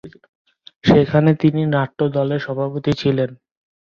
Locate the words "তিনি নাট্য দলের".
1.35-2.39